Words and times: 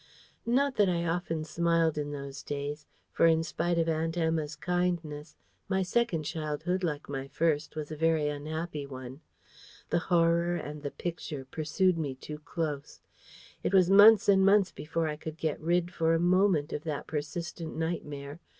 Not 0.47 0.77
that 0.77 0.89
I 0.89 1.05
often 1.05 1.43
smiled, 1.43 1.95
in 1.95 2.09
those 2.11 2.41
days; 2.41 2.87
for, 3.11 3.27
in 3.27 3.43
spite 3.43 3.77
of 3.77 3.87
Aunt 3.87 4.17
Emma's 4.17 4.55
kindness, 4.55 5.35
my 5.69 5.83
second 5.83 6.27
girlhood, 6.33 6.83
like 6.83 7.07
my 7.07 7.27
first, 7.27 7.75
was 7.75 7.91
a 7.91 7.95
very 7.95 8.27
unhappy 8.27 8.87
one. 8.87 9.21
The 9.91 9.99
Horror 10.09 10.55
and 10.55 10.81
the 10.81 10.89
Picture 10.89 11.45
pursued 11.45 11.99
me 11.99 12.15
too 12.15 12.39
close. 12.39 12.99
It 13.61 13.75
was 13.75 13.91
months 13.91 14.27
and 14.27 14.43
months 14.43 14.71
before 14.71 15.07
I 15.07 15.17
could 15.17 15.37
get 15.37 15.61
rid 15.61 15.93
for 15.93 16.15
a 16.15 16.19
moment 16.19 16.73
of 16.73 16.83
that 16.85 17.05
persistent 17.05 17.75
nightmare. 17.77 18.39